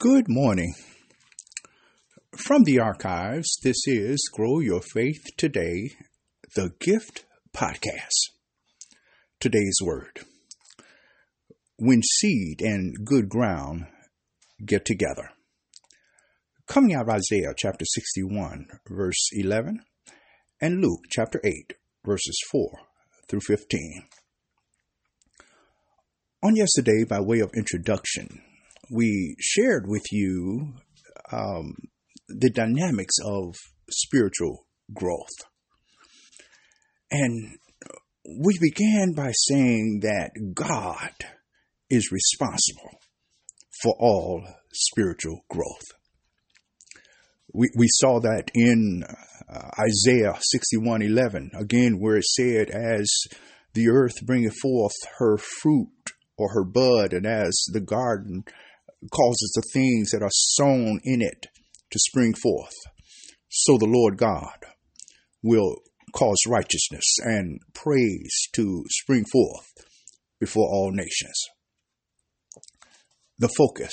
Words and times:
Good 0.00 0.26
morning. 0.28 0.74
From 2.36 2.62
the 2.62 2.78
archives, 2.78 3.58
this 3.64 3.78
is 3.86 4.30
Grow 4.32 4.60
Your 4.60 4.80
Faith 4.80 5.24
Today, 5.36 5.90
the 6.54 6.70
Gift 6.78 7.24
Podcast. 7.52 8.14
Today's 9.40 9.76
word 9.82 10.20
When 11.78 12.02
seed 12.04 12.60
and 12.60 13.04
good 13.04 13.28
ground 13.28 13.86
get 14.64 14.84
together. 14.84 15.30
Coming 16.68 16.94
out 16.94 17.08
of 17.08 17.16
Isaiah 17.16 17.52
chapter 17.56 17.84
61, 17.84 18.68
verse 18.88 19.30
11, 19.32 19.80
and 20.60 20.80
Luke 20.80 21.06
chapter 21.10 21.40
8, 21.42 21.72
verses 22.06 22.40
4 22.52 22.70
through 23.28 23.40
15. 23.40 24.04
On 26.44 26.54
yesterday, 26.54 27.02
by 27.02 27.18
way 27.18 27.40
of 27.40 27.50
introduction, 27.56 28.42
we 28.90 29.36
shared 29.40 29.86
with 29.86 30.04
you 30.10 30.74
um, 31.32 31.74
the 32.28 32.50
dynamics 32.50 33.16
of 33.24 33.54
spiritual 33.90 34.66
growth. 34.92 35.28
And 37.10 37.58
we 38.42 38.58
began 38.60 39.14
by 39.14 39.32
saying 39.32 40.00
that 40.02 40.30
God 40.54 41.12
is 41.90 42.12
responsible 42.12 43.00
for 43.82 43.94
all 43.98 44.44
spiritual 44.72 45.40
growth. 45.48 45.86
We, 47.54 47.70
we 47.76 47.86
saw 47.88 48.20
that 48.20 48.50
in 48.54 49.04
uh, 49.48 49.70
Isaiah 49.80 50.38
61:11 50.54 51.58
again 51.58 51.98
where 51.98 52.16
it 52.16 52.24
said 52.24 52.68
as 52.68 53.10
the 53.72 53.88
earth 53.88 54.26
bringeth 54.26 54.56
forth 54.60 54.92
her 55.18 55.38
fruit 55.38 55.88
or 56.36 56.52
her 56.52 56.64
bud 56.64 57.14
and 57.14 57.26
as 57.26 57.58
the 57.72 57.80
garden 57.80 58.44
causes 59.12 59.52
the 59.54 59.62
things 59.72 60.10
that 60.10 60.22
are 60.22 60.30
sown 60.30 61.00
in 61.04 61.22
it 61.22 61.46
to 61.90 61.98
spring 61.98 62.34
forth. 62.34 62.74
So 63.48 63.78
the 63.78 63.86
Lord 63.86 64.16
God 64.18 64.58
will 65.42 65.76
cause 66.14 66.38
righteousness 66.46 67.04
and 67.22 67.60
praise 67.74 68.48
to 68.54 68.84
spring 68.88 69.24
forth 69.30 69.72
before 70.40 70.68
all 70.68 70.90
nations. 70.90 71.44
The 73.38 73.48
focus 73.56 73.92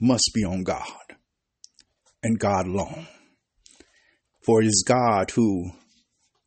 must 0.00 0.30
be 0.34 0.44
on 0.44 0.64
God 0.64 1.16
and 2.22 2.38
God 2.38 2.66
alone. 2.66 3.06
For 4.44 4.62
it 4.62 4.66
is 4.66 4.84
God 4.86 5.30
who 5.30 5.70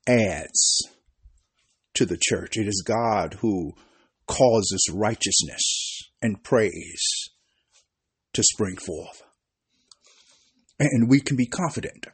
adds 0.07 0.81
to 1.95 2.05
the 2.05 2.17
church. 2.19 2.57
It 2.57 2.67
is 2.67 2.83
God 2.85 3.35
who 3.41 3.73
causes 4.27 4.85
righteousness 4.93 6.01
and 6.21 6.43
praise 6.43 7.29
to 8.33 8.43
spring 8.43 8.77
forth. 8.77 9.23
And 10.79 11.09
we 11.09 11.21
can 11.21 11.35
be 11.35 11.47
confident 11.47 12.05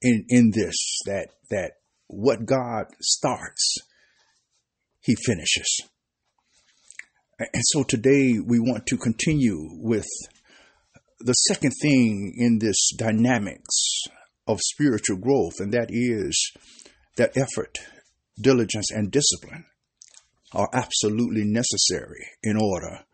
in, 0.00 0.24
in 0.28 0.52
this 0.54 0.76
that 1.06 1.28
that 1.50 1.72
what 2.06 2.46
God 2.46 2.86
starts, 3.00 3.76
He 5.00 5.14
finishes. 5.14 5.80
And 7.38 7.62
so 7.64 7.82
today 7.82 8.38
we 8.44 8.60
want 8.60 8.86
to 8.86 8.96
continue 8.96 9.68
with 9.72 10.06
the 11.20 11.32
second 11.32 11.72
thing 11.82 12.34
in 12.36 12.58
this 12.58 12.90
dynamics 12.96 14.02
of 14.46 14.60
spiritual 14.60 15.16
growth, 15.16 15.54
and 15.58 15.72
that 15.72 15.88
is 15.90 16.52
that 17.16 17.36
effort, 17.36 17.78
diligence, 18.40 18.90
and 18.90 19.10
discipline 19.10 19.64
are 20.54 20.68
absolutely 20.72 21.44
necessary 21.44 22.26
in 22.42 22.56
order 22.56 23.04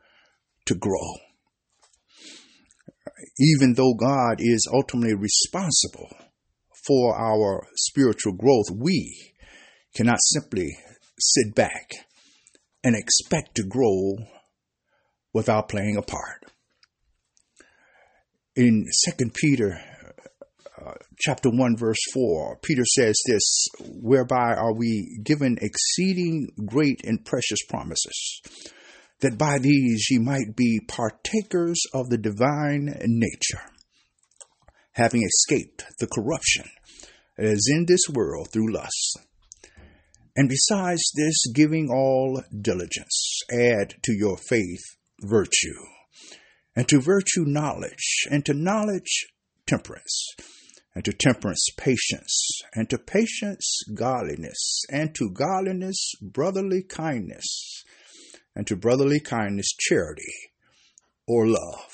to 0.66 0.74
grow. 0.74 1.16
Even 3.38 3.74
though 3.74 3.94
God 3.94 4.36
is 4.38 4.68
ultimately 4.72 5.14
responsible 5.14 6.08
for 6.86 7.16
our 7.16 7.66
spiritual 7.76 8.34
growth, 8.34 8.70
we 8.70 9.32
cannot 9.94 10.18
simply 10.20 10.76
sit 11.18 11.54
back 11.54 11.90
and 12.82 12.94
expect 12.94 13.54
to 13.56 13.62
grow 13.62 14.16
without 15.32 15.68
playing 15.68 15.96
a 15.96 16.02
part. 16.02 16.44
In 18.56 18.86
2 19.18 19.30
Peter 19.34 19.80
chapter 21.20 21.50
1 21.50 21.76
verse 21.76 22.02
4 22.14 22.58
peter 22.62 22.84
says 22.84 23.14
this 23.26 23.66
whereby 24.00 24.54
are 24.54 24.74
we 24.74 25.20
given 25.22 25.58
exceeding 25.60 26.48
great 26.66 27.00
and 27.04 27.24
precious 27.24 27.60
promises 27.68 28.40
that 29.20 29.38
by 29.38 29.58
these 29.58 30.06
ye 30.10 30.18
might 30.18 30.56
be 30.56 30.80
partakers 30.88 31.80
of 31.92 32.08
the 32.08 32.18
divine 32.18 32.96
nature, 33.04 33.64
having 34.92 35.22
escaped 35.22 35.84
the 35.98 36.06
corruption 36.06 36.64
that 37.36 37.46
is 37.46 37.70
in 37.72 37.86
this 37.86 38.08
world 38.12 38.48
through 38.52 38.72
lust. 38.72 39.18
And 40.36 40.48
besides 40.48 41.02
this, 41.16 41.52
giving 41.54 41.90
all 41.90 42.42
diligence, 42.60 43.40
add 43.50 43.94
to 44.04 44.12
your 44.12 44.36
faith 44.36 44.80
virtue, 45.20 45.84
and 46.74 46.88
to 46.88 47.00
virtue 47.00 47.44
knowledge, 47.44 48.26
and 48.30 48.44
to 48.46 48.54
knowledge 48.54 49.26
temperance, 49.66 50.24
and 50.94 51.04
to 51.04 51.12
temperance 51.12 51.68
patience, 51.76 52.62
and 52.74 52.90
to 52.90 52.98
patience 52.98 53.80
godliness, 53.94 54.82
and 54.90 55.14
to 55.14 55.30
godliness 55.30 56.12
brotherly 56.20 56.82
kindness 56.82 57.84
and 58.54 58.66
to 58.66 58.76
brotherly 58.76 59.20
kindness, 59.20 59.72
charity, 59.78 60.34
or 61.26 61.46
love. 61.46 61.90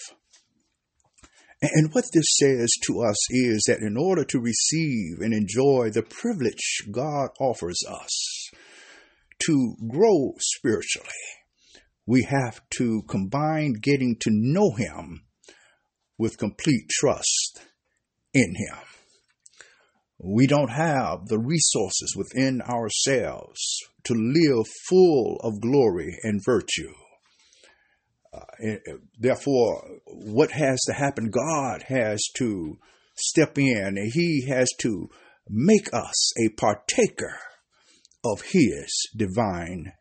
And 1.63 1.93
what 1.93 2.05
this 2.13 2.27
says 2.39 2.71
to 2.83 3.01
us 3.03 3.17
is 3.31 3.65
that 3.67 3.81
in 3.81 3.97
order 3.97 4.25
to 4.25 4.41
receive 4.41 5.21
and 5.21 5.33
enjoy 5.33 5.91
the 5.91 6.03
privilege 6.03 6.83
God 6.91 7.31
offers 7.41 7.81
us 7.89 8.51
to 9.47 9.75
grow 9.89 10.35
spiritually, 10.39 11.09
we 12.07 12.25
have 12.25 12.61
to 12.79 13.03
combine 13.09 13.75
getting 13.81 14.17
to 14.21 14.31
know 14.31 14.73
Him 14.77 15.25
with 16.19 16.39
complete 16.39 16.89
trust 16.91 17.61
in 18.37 18.55
Him. 18.55 18.79
We 20.19 20.47
don't 20.47 20.71
have 20.71 21.27
the 21.27 21.39
resources 21.39 22.15
within 22.17 22.61
ourselves 22.63 23.61
to 24.05 24.15
live 24.15 24.67
full 24.89 25.39
of 25.43 25.61
glory 25.61 26.17
and 26.23 26.41
virtue. 26.45 26.93
Uh, 28.33 28.97
therefore, 29.19 30.01
what 30.07 30.51
has 30.53 30.81
to 30.87 30.93
happen? 30.93 31.31
God 31.31 31.85
has 31.89 32.23
to 32.37 32.79
step 33.17 33.59
in 33.59 33.97
and 33.97 34.13
He 34.13 34.47
has 34.49 34.69
to 34.81 35.09
make 35.49 35.93
us 35.93 36.39
a 36.39 36.51
partaker 36.51 37.39
of 38.25 38.43
His 38.43 39.09
divine 39.17 39.93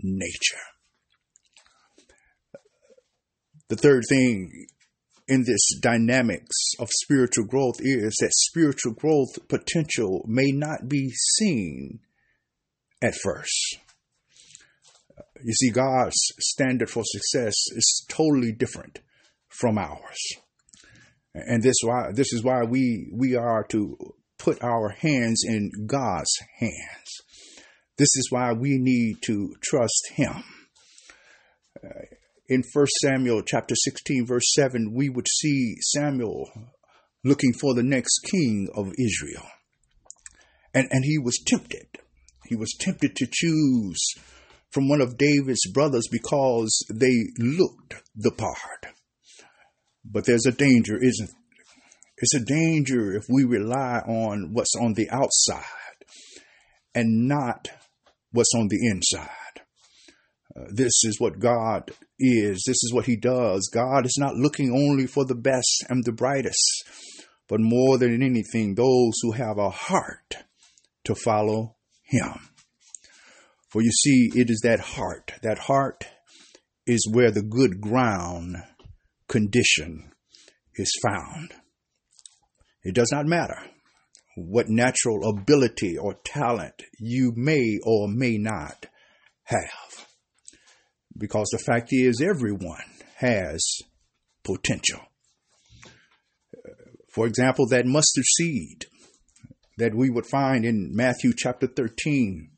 nature. 0.00 0.64
The 3.68 3.76
third 3.76 4.04
thing 4.08 4.63
in 5.26 5.44
this 5.46 5.78
dynamics 5.80 6.56
of 6.78 6.88
spiritual 6.90 7.46
growth 7.46 7.76
is 7.80 8.14
that 8.20 8.32
spiritual 8.32 8.92
growth 8.92 9.48
potential 9.48 10.24
may 10.28 10.50
not 10.52 10.88
be 10.88 11.10
seen 11.38 12.00
at 13.02 13.14
first. 13.14 13.78
You 15.42 15.52
see, 15.52 15.70
God's 15.70 16.16
standard 16.40 16.90
for 16.90 17.02
success 17.04 17.54
is 17.72 18.06
totally 18.08 18.52
different 18.52 19.00
from 19.48 19.78
ours. 19.78 20.18
And 21.34 21.62
this 21.62 21.76
why 21.82 22.12
this 22.12 22.32
is 22.32 22.44
why 22.44 22.62
we 22.62 23.10
we 23.12 23.34
are 23.34 23.64
to 23.70 23.96
put 24.38 24.62
our 24.62 24.90
hands 24.90 25.42
in 25.46 25.70
God's 25.86 26.32
hands. 26.58 27.20
This 27.96 28.14
is 28.16 28.28
why 28.30 28.52
we 28.52 28.78
need 28.78 29.22
to 29.22 29.54
trust 29.62 30.12
him. 30.14 30.44
In 32.48 32.62
1 32.72 32.86
Samuel 33.02 33.42
chapter 33.42 33.74
16 33.74 34.26
verse 34.26 34.52
7 34.54 34.92
we 34.94 35.08
would 35.08 35.26
see 35.28 35.76
Samuel 35.80 36.50
looking 37.22 37.52
for 37.52 37.74
the 37.74 37.82
next 37.82 38.20
king 38.30 38.68
of 38.74 38.92
Israel. 38.98 39.46
And 40.74 40.88
and 40.90 41.04
he 41.04 41.18
was 41.18 41.42
tempted 41.46 41.86
he 42.46 42.56
was 42.56 42.74
tempted 42.78 43.16
to 43.16 43.26
choose 43.30 44.00
from 44.70 44.88
one 44.88 45.00
of 45.00 45.16
David's 45.16 45.66
brothers 45.72 46.08
because 46.10 46.84
they 46.92 47.26
looked 47.38 47.94
the 48.14 48.32
part. 48.32 48.94
But 50.04 50.26
there's 50.26 50.46
a 50.46 50.52
danger, 50.52 50.96
isn't 50.96 51.30
it? 51.30 51.34
It's 52.18 52.34
a 52.34 52.44
danger 52.44 53.16
if 53.16 53.24
we 53.28 53.44
rely 53.44 53.98
on 54.06 54.50
what's 54.52 54.74
on 54.80 54.94
the 54.94 55.08
outside 55.10 55.64
and 56.94 57.26
not 57.28 57.68
what's 58.30 58.52
on 58.54 58.68
the 58.68 58.86
inside. 58.86 59.43
This 60.54 61.02
is 61.04 61.16
what 61.18 61.40
God 61.40 61.90
is. 62.18 62.62
This 62.66 62.82
is 62.82 62.92
what 62.92 63.06
He 63.06 63.16
does. 63.16 63.68
God 63.72 64.06
is 64.06 64.16
not 64.18 64.36
looking 64.36 64.70
only 64.70 65.06
for 65.06 65.24
the 65.24 65.34
best 65.34 65.84
and 65.88 66.04
the 66.04 66.12
brightest, 66.12 66.84
but 67.48 67.60
more 67.60 67.98
than 67.98 68.22
anything, 68.22 68.74
those 68.74 69.14
who 69.22 69.32
have 69.32 69.58
a 69.58 69.70
heart 69.70 70.36
to 71.04 71.14
follow 71.14 71.76
him. 72.04 72.48
For 73.68 73.82
you 73.82 73.90
see, 73.90 74.30
it 74.34 74.50
is 74.50 74.60
that 74.62 74.80
heart. 74.80 75.32
That 75.42 75.58
heart 75.58 76.06
is 76.86 77.08
where 77.10 77.30
the 77.30 77.42
good 77.42 77.80
ground 77.80 78.56
condition 79.28 80.12
is 80.76 80.92
found. 81.06 81.54
It 82.82 82.94
does 82.94 83.10
not 83.10 83.26
matter 83.26 83.58
what 84.36 84.68
natural 84.68 85.28
ability 85.28 85.96
or 85.96 86.14
talent 86.24 86.82
you 86.98 87.32
may 87.34 87.78
or 87.84 88.08
may 88.08 88.36
not 88.36 88.86
have. 89.44 90.06
Because 91.16 91.48
the 91.52 91.62
fact 91.64 91.88
is, 91.92 92.20
everyone 92.20 92.82
has 93.16 93.60
potential. 94.42 95.00
Uh, 96.56 96.70
for 97.12 97.26
example, 97.26 97.66
that 97.68 97.86
mustard 97.86 98.24
seed 98.36 98.86
that 99.78 99.94
we 99.94 100.10
would 100.10 100.26
find 100.26 100.64
in 100.64 100.94
Matthew 100.94 101.32
chapter 101.36 101.66
13, 101.66 102.50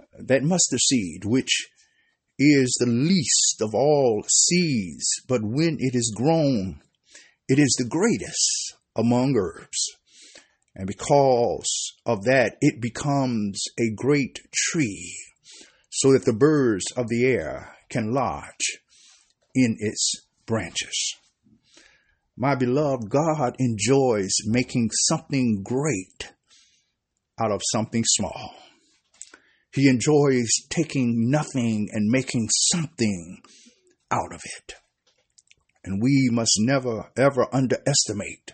uh, 0.00 0.04
that 0.18 0.42
mustard 0.42 0.80
seed, 0.80 1.24
which 1.24 1.68
is 2.38 2.76
the 2.80 2.90
least 2.90 3.60
of 3.60 3.74
all 3.74 4.24
seeds, 4.28 5.06
but 5.28 5.42
when 5.42 5.76
it 5.78 5.94
is 5.94 6.12
grown, 6.16 6.80
it 7.48 7.58
is 7.58 7.74
the 7.78 7.88
greatest 7.88 8.74
among 8.96 9.36
herbs. 9.36 9.96
And 10.74 10.86
because 10.88 11.92
of 12.04 12.24
that, 12.24 12.56
it 12.60 12.80
becomes 12.80 13.62
a 13.78 13.94
great 13.94 14.40
tree 14.52 15.16
so 15.96 16.12
that 16.12 16.24
the 16.24 16.32
birds 16.32 16.84
of 16.96 17.08
the 17.08 17.24
air 17.24 17.76
can 17.88 18.12
lodge 18.12 18.80
in 19.54 19.76
its 19.78 20.26
branches. 20.44 21.14
My 22.36 22.56
beloved, 22.56 23.08
God 23.08 23.54
enjoys 23.60 24.32
making 24.44 24.90
something 24.92 25.62
great 25.62 26.32
out 27.40 27.52
of 27.52 27.60
something 27.70 28.02
small. 28.04 28.56
He 29.72 29.88
enjoys 29.88 30.48
taking 30.68 31.30
nothing 31.30 31.88
and 31.92 32.10
making 32.10 32.48
something 32.72 33.38
out 34.10 34.34
of 34.34 34.40
it. 34.44 34.74
And 35.84 36.02
we 36.02 36.28
must 36.32 36.54
never, 36.58 37.12
ever 37.16 37.46
underestimate 37.52 38.52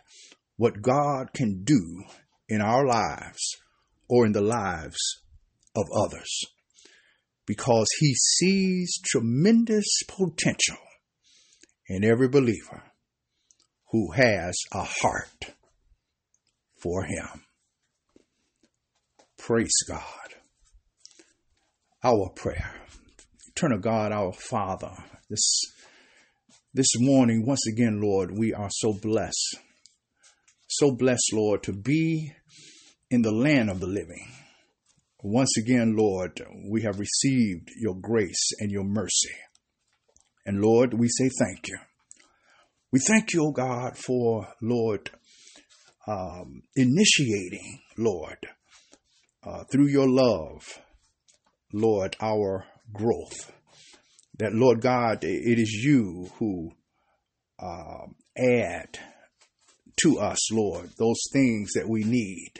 what 0.58 0.82
God 0.82 1.32
can 1.32 1.62
do 1.64 2.04
in 2.50 2.60
our 2.60 2.86
lives 2.86 3.56
or 4.10 4.26
in 4.26 4.32
the 4.32 4.42
lives 4.42 4.98
of 5.74 5.86
others 5.96 6.44
because 7.50 7.88
He 7.98 8.14
sees 8.14 9.00
tremendous 9.04 10.02
potential 10.06 10.76
in 11.88 12.04
every 12.04 12.28
believer 12.28 12.84
who 13.90 14.12
has 14.12 14.56
a 14.72 14.84
heart 14.84 15.56
for 16.80 17.02
Him. 17.02 17.42
Praise 19.36 19.74
God. 19.88 20.04
Our 22.04 22.28
prayer. 22.28 22.72
Eternal 23.48 23.80
God, 23.80 24.12
our 24.12 24.32
Father, 24.32 24.92
this, 25.28 25.60
this 26.72 27.00
morning, 27.00 27.44
once 27.44 27.66
again, 27.66 28.00
Lord, 28.00 28.30
we 28.30 28.54
are 28.54 28.70
so 28.70 28.92
blessed. 28.92 29.56
So 30.68 30.94
blessed, 30.94 31.32
Lord, 31.32 31.64
to 31.64 31.72
be 31.72 32.30
in 33.10 33.22
the 33.22 33.32
land 33.32 33.70
of 33.70 33.80
the 33.80 33.88
living. 33.88 34.28
Once 35.22 35.56
again, 35.58 35.94
Lord, 35.96 36.40
we 36.70 36.82
have 36.82 36.98
received 36.98 37.68
your 37.76 37.94
grace 37.94 38.52
and 38.58 38.70
your 38.70 38.84
mercy. 38.84 39.34
And 40.46 40.62
Lord, 40.62 40.94
we 40.94 41.08
say 41.08 41.28
thank 41.38 41.68
you. 41.68 41.78
We 42.90 43.00
thank 43.00 43.34
you, 43.34 43.46
O 43.46 43.52
God, 43.52 43.98
for, 43.98 44.48
Lord, 44.62 45.10
um, 46.08 46.62
initiating, 46.74 47.80
Lord, 47.98 48.38
uh, 49.46 49.64
through 49.70 49.88
your 49.88 50.08
love, 50.08 50.80
Lord, 51.72 52.16
our 52.20 52.64
growth. 52.92 53.52
That, 54.38 54.54
Lord 54.54 54.80
God, 54.80 55.22
it 55.22 55.58
is 55.58 55.70
you 55.70 56.30
who 56.38 56.70
uh, 57.62 58.06
add 58.38 58.98
to 60.02 60.18
us, 60.18 60.50
Lord, 60.50 60.90
those 60.98 61.20
things 61.30 61.72
that 61.74 61.88
we 61.88 62.04
need. 62.04 62.52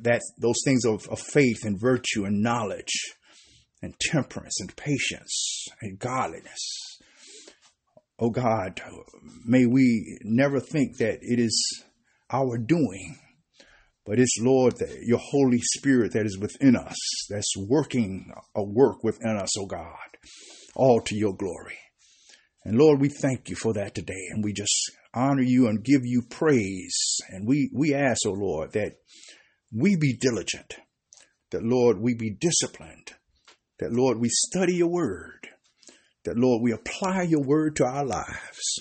That 0.00 0.20
those 0.38 0.60
things 0.64 0.84
of, 0.84 1.06
of 1.08 1.20
faith 1.20 1.64
and 1.64 1.80
virtue 1.80 2.24
and 2.24 2.42
knowledge 2.42 2.92
and 3.82 3.94
temperance 4.00 4.60
and 4.60 4.74
patience 4.76 5.66
and 5.80 5.98
godliness 5.98 6.92
Oh 8.22 8.30
God, 8.30 8.80
may 9.44 9.66
we 9.66 10.16
never 10.22 10.60
think 10.60 10.98
that 10.98 11.18
it 11.22 11.40
is 11.40 11.84
our 12.30 12.56
doing, 12.56 13.18
but 14.06 14.20
it's 14.20 14.38
Lord, 14.40 14.76
that 14.78 14.96
your 15.02 15.18
Holy 15.18 15.58
Spirit 15.60 16.12
that 16.12 16.24
is 16.24 16.38
within 16.38 16.76
us, 16.76 16.96
that's 17.28 17.52
working 17.56 18.32
a 18.54 18.62
work 18.62 19.02
within 19.02 19.36
us, 19.36 19.58
oh 19.58 19.66
God, 19.66 20.16
all 20.76 21.00
to 21.00 21.16
your 21.16 21.34
glory. 21.34 21.78
And 22.64 22.78
Lord, 22.78 23.00
we 23.00 23.08
thank 23.08 23.48
you 23.48 23.56
for 23.56 23.72
that 23.72 23.96
today, 23.96 24.28
and 24.30 24.44
we 24.44 24.52
just 24.52 24.92
honor 25.12 25.42
you 25.42 25.66
and 25.66 25.82
give 25.82 26.02
you 26.04 26.22
praise. 26.22 27.16
And 27.28 27.44
we, 27.44 27.72
we 27.74 27.92
ask, 27.92 28.20
oh 28.24 28.34
Lord, 28.34 28.72
that 28.74 28.92
we 29.74 29.96
be 29.96 30.16
diligent, 30.18 30.76
that 31.50 31.62
Lord, 31.62 32.00
we 32.00 32.14
be 32.14 32.30
disciplined, 32.30 33.12
that 33.78 33.92
Lord, 33.92 34.18
we 34.18 34.28
study 34.30 34.74
your 34.74 34.90
word, 34.90 35.48
that, 36.24 36.36
Lord, 36.36 36.62
we 36.62 36.72
apply 36.72 37.22
your 37.22 37.42
word 37.42 37.76
to 37.76 37.84
our 37.84 38.04
lives. 38.04 38.78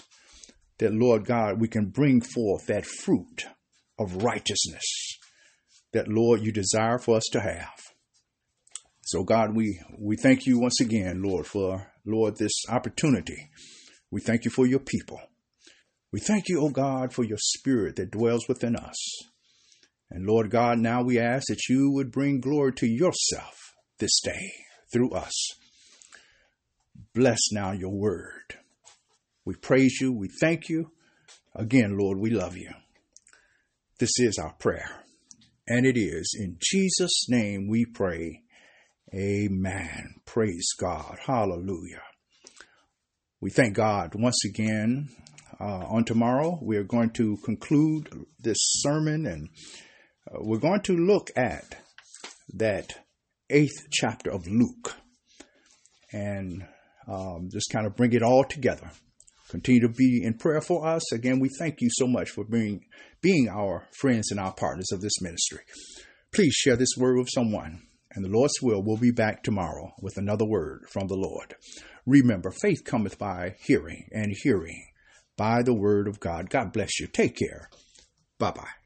That, 0.78 0.94
Lord 0.94 1.26
God, 1.26 1.60
we 1.60 1.68
can 1.68 1.88
bring 1.88 2.22
forth 2.22 2.68
that 2.68 2.86
fruit 2.86 3.46
of 4.00 4.24
righteousness 4.24 5.18
that, 5.94 6.08
Lord, 6.08 6.42
you 6.42 6.52
desire 6.52 6.98
for 6.98 7.18
us 7.18 7.28
to 7.32 7.42
have. 7.42 7.80
So, 9.02 9.24
God, 9.24 9.56
we, 9.56 9.80
we 10.00 10.16
thank 10.16 10.46
you 10.46 10.60
once 10.60 10.80
again, 10.80 11.22
Lord, 11.24 11.46
for, 11.46 11.92
Lord, 12.06 12.38
this 12.38 12.64
opportunity. 12.70 13.50
We 14.10 14.22
thank 14.22 14.46
you 14.46 14.52
for 14.52 14.66
your 14.66 14.80
people. 14.80 15.20
We 16.12 16.20
thank 16.20 16.48
you, 16.48 16.62
O 16.62 16.70
God, 16.70 17.14
for 17.14 17.24
your 17.24 17.38
spirit 17.40 17.96
that 17.98 18.12
dwells 18.12 18.48
within 18.48 18.76
us. 18.76 18.98
And 20.12 20.26
Lord 20.26 20.52
God, 20.52 20.78
now 20.78 21.02
we 21.02 21.18
ask 21.18 21.48
that 21.48 21.70
you 21.70 21.90
would 21.94 22.12
bring 22.12 22.42
glory 22.42 22.74
to 22.74 22.86
yourself 22.86 23.74
this 23.98 24.20
day 24.22 24.52
through 24.92 25.12
us. 25.12 25.34
Bless 27.16 27.40
now 27.54 27.72
your 27.72 27.94
word. 27.94 28.58
We 29.46 29.56
praise 29.56 30.00
you. 30.02 30.12
We 30.12 30.28
thank 30.42 30.68
you. 30.68 30.92
Again, 31.56 31.98
Lord, 31.98 32.18
we 32.18 32.30
love 32.30 32.58
you. 32.58 32.72
This 34.00 34.20
is 34.20 34.38
our 34.38 34.54
prayer. 34.56 34.90
And 35.66 35.86
it 35.86 35.98
is 35.98 36.36
in 36.38 36.58
Jesus' 36.62 37.30
name 37.30 37.70
we 37.70 37.86
pray. 37.86 38.42
Amen. 39.16 40.16
Praise 40.26 40.68
God. 40.78 41.20
Hallelujah. 41.26 42.02
We 43.40 43.50
thank 43.50 43.76
God 43.76 44.14
once 44.14 44.44
again. 44.44 45.08
Uh, 45.60 45.86
on 45.88 46.04
tomorrow, 46.04 46.60
we 46.62 46.76
are 46.76 46.84
going 46.84 47.12
to 47.12 47.38
conclude 47.46 48.10
this 48.40 48.58
sermon 48.60 49.26
and 49.26 49.50
we're 50.40 50.60
going 50.60 50.82
to 50.82 50.96
look 50.96 51.30
at 51.36 51.76
that 52.54 53.00
eighth 53.50 53.88
chapter 53.92 54.32
of 54.32 54.48
Luke. 54.48 54.96
And 56.14 56.66
um, 57.08 57.50
just 57.52 57.72
kind 57.72 57.86
of 57.86 57.96
bring 57.96 58.14
it 58.14 58.24
all 58.24 58.44
together. 58.44 58.92
Continue 59.50 59.82
to 59.82 59.90
be 59.90 60.22
in 60.24 60.36
prayer 60.36 60.62
for 60.62 60.88
us. 60.88 61.12
Again, 61.12 61.40
we 61.40 61.50
thank 61.60 61.82
you 61.82 61.90
so 61.92 62.08
much 62.08 62.30
for 62.30 62.46
being, 62.46 62.86
being 63.22 63.50
our 63.50 63.88
friends 63.92 64.32
and 64.32 64.40
our 64.40 64.54
partners 64.54 64.92
of 64.92 65.02
this 65.02 65.22
ministry. 65.22 65.60
Please 66.34 66.54
share 66.54 66.78
this 66.78 66.96
word 66.98 67.18
with 67.18 67.28
someone, 67.34 67.82
and 68.12 68.24
the 68.24 68.30
Lord's 68.30 68.62
will 68.62 68.82
will 68.82 68.98
be 68.98 69.12
back 69.12 69.44
tomorrow 69.44 69.92
with 70.02 70.16
another 70.16 70.46
word 70.46 70.86
from 70.90 71.08
the 71.08 71.16
Lord. 71.16 71.56
Remember, 72.06 72.52
faith 72.52 72.86
cometh 72.86 73.18
by 73.18 73.56
hearing, 73.60 74.08
and 74.14 74.34
hearing 74.44 74.86
by 75.36 75.64
the 75.64 75.74
word 75.74 76.08
of 76.08 76.22
God. 76.22 76.50
God 76.50 76.72
bless 76.72 77.00
you. 77.00 77.08
Take 77.08 77.36
care. 77.36 77.70
Bye 78.40 78.52
bye. 78.52 78.81